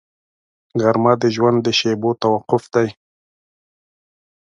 غرمه 0.81 1.13
د 1.21 1.23
ژوند 1.35 1.57
د 1.63 1.67
شېبو 1.79 2.11
توقف 2.21 2.63
دی 2.73 2.87